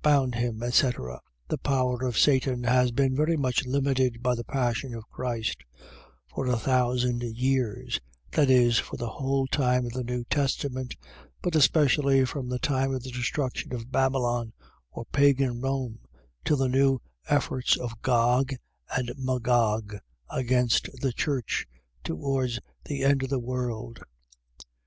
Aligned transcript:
Bound 0.00 0.34
him, 0.36 0.62
etc.. 0.62 1.20
.The 1.48 1.58
power 1.58 2.06
of 2.06 2.16
Satan 2.16 2.64
has 2.64 2.90
been 2.90 3.14
very 3.14 3.36
much 3.36 3.66
limited 3.66 4.22
by 4.22 4.34
the 4.34 4.44
passion 4.46 4.94
of 4.94 5.06
Christ: 5.10 5.58
for 6.34 6.46
a 6.46 6.56
thousand 6.56 7.22
years; 7.22 8.00
that 8.30 8.48
is, 8.48 8.78
for 8.78 8.96
the 8.96 9.10
whole 9.10 9.46
time 9.46 9.84
of 9.84 9.92
the 9.92 10.02
New 10.02 10.24
Testament; 10.24 10.96
but 11.42 11.54
especially 11.54 12.24
from 12.24 12.48
the 12.48 12.58
time 12.58 12.94
of 12.94 13.02
the 13.02 13.10
destruction 13.10 13.74
of 13.74 13.92
Babylon 13.92 14.54
or 14.90 15.04
pagan 15.04 15.60
Rome, 15.60 15.98
till 16.42 16.56
the 16.56 16.70
new 16.70 16.98
efforts 17.28 17.76
of 17.76 18.00
Gog 18.00 18.54
and 18.96 19.12
Magog 19.18 19.98
against 20.30 20.88
the 21.02 21.12
church, 21.12 21.66
towards 22.04 22.58
the 22.86 23.02
end 23.02 23.22
of 23.22 23.28
the 23.28 23.38
world. 23.38 24.00